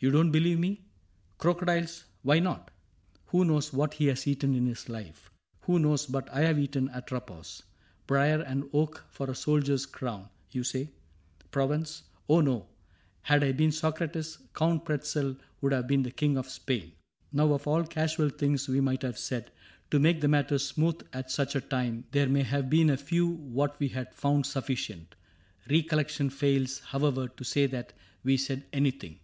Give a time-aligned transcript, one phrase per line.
[0.00, 0.84] You don't believe me?
[1.38, 2.70] Crocodiles— why not?
[3.32, 5.28] Who knows what he has eaten in his life?
[5.62, 10.62] Who knows but I have eaten Atropos?...* Briar and oak for a soldier's crown,' you
[10.62, 10.90] say?
[11.50, 12.04] Provence?
[12.28, 12.68] Oh, no...
[13.22, 16.92] Had I been Socrates, Count Pretzel would have been the King of Spain."
[17.32, 19.50] Now of all casual things we might have said
[19.90, 22.04] To make the matter smooth at such a time.
[22.12, 25.16] 74 CAPTAIN CRAIG There may have been a few that we had found Sufficient.
[25.68, 29.18] Recollection fails, however, To say that we said anything.